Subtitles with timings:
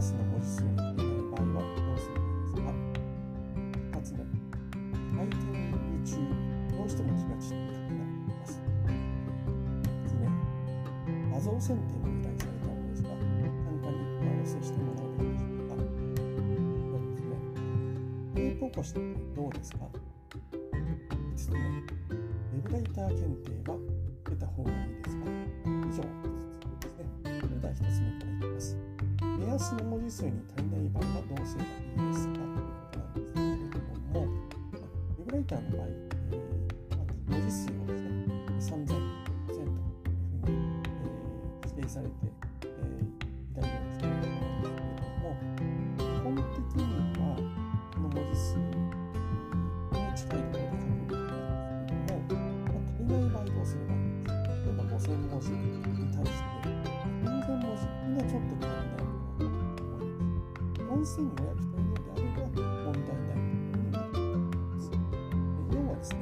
[0.00, 2.60] スの文字数に足りない場合はどうすればいいですか
[3.92, 6.16] ?2 つ目、タイピング中、
[6.76, 8.60] どうしても気が散ってくなります。
[8.84, 10.26] 3つ目、
[11.32, 13.18] 画像選定の依頼されたのですが、単
[13.82, 15.74] 価に上乗せしてもらうべきでしょうか
[16.94, 17.38] ?4 つ目、
[18.34, 19.00] テープ起こしって
[19.34, 19.78] どうですか
[20.72, 23.76] ?5 つ目、ウェブライター検定は
[24.24, 25.03] 受けた方がいいです
[29.54, 32.26] ラスの文字数に足りない場合はどうすればいいです。
[32.26, 36.38] かということなんですけれども、ウェブライターの場合、えー
[36.90, 38.10] まあ、文字数をですね、
[38.58, 39.78] 3000、5000というふうに、
[40.42, 42.14] えー、指定されて、
[42.64, 45.38] えー、依頼をされるものですけれども、
[45.98, 46.93] 基本的に
[61.04, 64.88] 4500というのであれば問題ないというふうに思います。
[65.70, 66.18] 要はですね、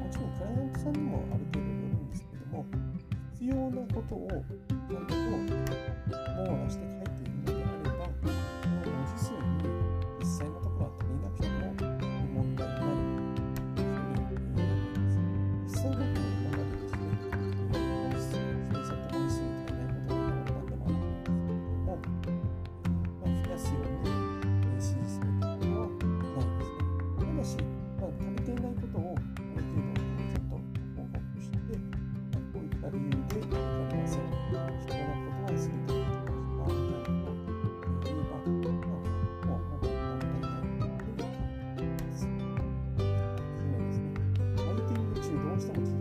[0.00, 2.66] もちろんクライアントさんにもある程度よるんですけども、
[3.34, 5.22] 必要なことをちゃんと網
[6.58, 9.38] 羅して書いているのであれば、その文字数に
[10.18, 10.90] 実際のところは
[11.38, 15.22] 足りなくても問題ないというふうに思います。
[15.66, 15.94] 実際
[23.70, 23.89] 僕っ
[45.66, 45.99] constant.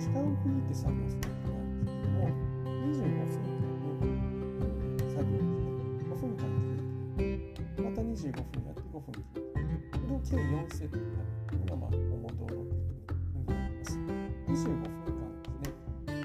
[0.00, 1.16] て作業す。
[1.16, 1.90] ることなんです。
[1.90, 2.30] けども
[2.86, 3.20] 25
[3.98, 4.32] 分間
[4.96, 5.28] の作業です。
[5.28, 5.36] ね
[6.08, 6.48] 5分間
[7.18, 13.98] 切ってまた25分やって5分切ってこれを計4セットになるというのが、まあ、ポモドーロテクニックになります。
[13.98, 15.84] 25分間です。
[16.06, 16.22] ね、え、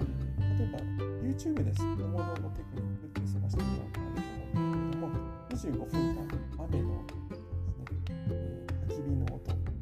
[0.58, 0.80] 例えば
[1.22, 1.81] YouTube です。
[1.81, 5.68] ポモドーロテクニックって探してもらうとあると思うんです。
[5.68, 6.24] けども25分間
[6.64, 7.41] 雨の音です。
[7.41, 9.75] ね、え焚き火の音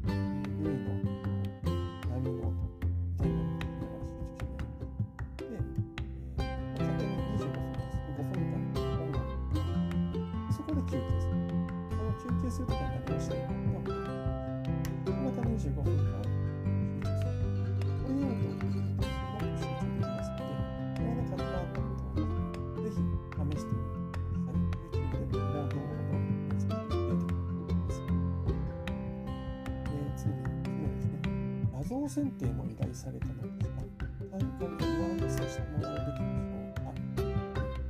[32.04, 36.92] 像選定も依頼されたのですが、単価に上乗せしてもらうべきでしょうか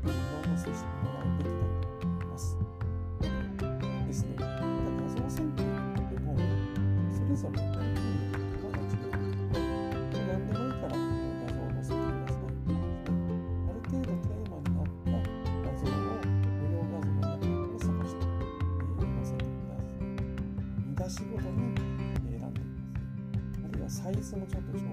[0.04, 0.12] 上
[0.46, 1.50] 乗せしてもらうべきだ
[2.00, 2.56] と思います。
[4.06, 6.36] ですね、ただ画像選定でも、
[7.12, 7.83] それぞれ
[24.36, 24.83] muchos a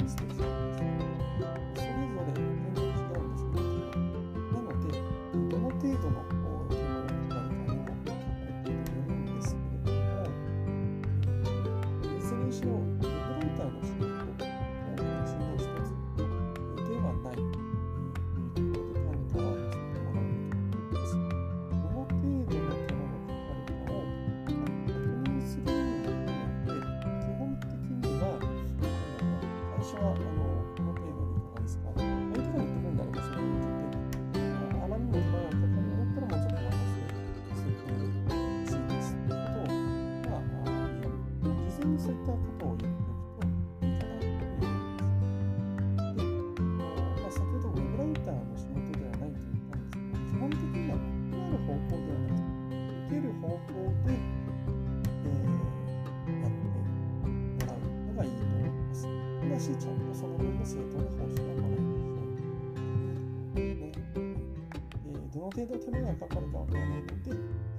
[65.51, 67.13] 程度手間がかかるかわからないので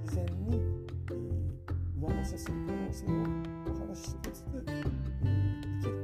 [0.05, 0.61] 事前に、
[1.09, 3.09] えー、上乗せする可能性を
[3.73, 6.02] お話ししつつ、えー、いける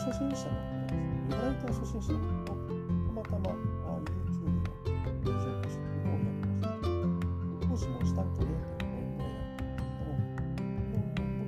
[0.00, 0.56] 初心者の
[1.28, 3.52] 意外と初心者のたまたまあ
[4.00, 6.72] YouTube のプレゼントしてをやりまし
[7.60, 8.46] た講師もしたんとね
[8.78, 10.16] という声だったも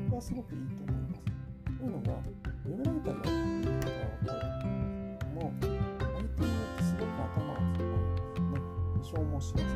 [0.04, 1.22] 僕はすごくいいと思います。
[1.64, 3.30] というのがウェブライターが
[5.32, 8.52] もう相手によってすごく頭を使うんですも
[9.02, 9.71] 消耗します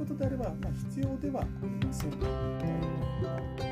[0.00, 2.28] ということであれば、まあ、必要ではありませんというよ
[3.20, 3.70] うなことに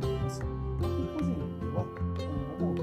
[0.00, 0.40] 思います。
[0.40, 1.28] 個人
[1.60, 1.84] では
[2.16, 2.24] 今
[2.64, 2.80] 後大き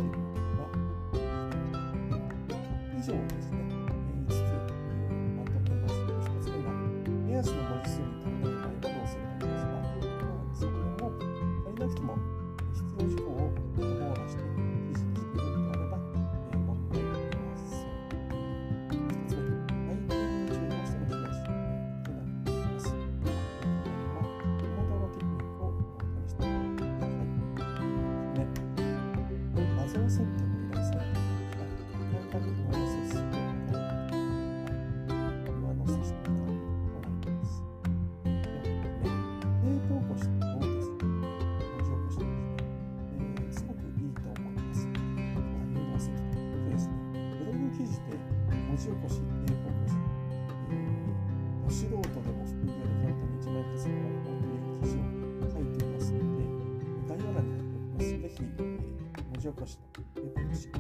[2.54, 2.62] な
[2.94, 3.58] 以上ですね、
[4.28, 4.38] 5つ
[5.36, 5.94] まとめます。
[5.96, 6.70] 1つ目が、
[7.26, 8.06] 目安の文字数に
[48.82, 49.74] 町おこしっていうこう、
[50.72, 52.18] えー、素人でも副
[52.66, 55.06] 業で簡単に1万円稼ぐ方法という記事を
[55.54, 56.42] 書いていますので
[57.06, 58.10] 概要欄に貼っておきます。
[58.10, 59.86] ぜひ、えー、文字起こしと
[60.20, 60.72] いうこし、え、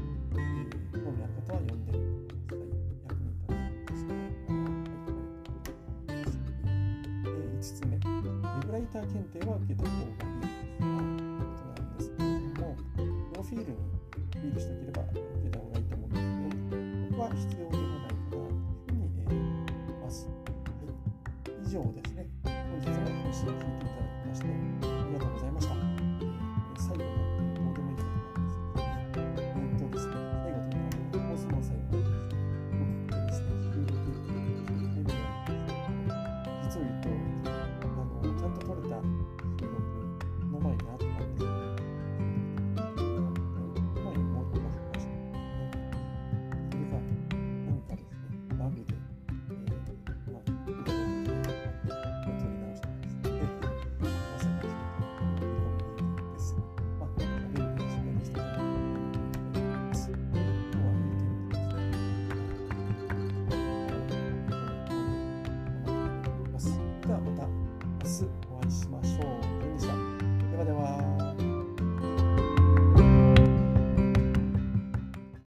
[0.97, 2.01] 興味ある方は読んでみて
[2.49, 3.05] ください。
[3.05, 4.17] 役に立つですが、書
[6.01, 6.41] いてくれています。
[6.41, 10.49] 5つ目、ウェブライター検定は受けた方がいいというこ
[10.81, 13.05] となんですけれども、プ
[13.37, 13.77] ロフィールに
[14.33, 16.25] フィールしたければ受けた方がいいと思うんですけど、
[17.11, 17.90] ここは必要です。
[21.71, 22.10] 以上です。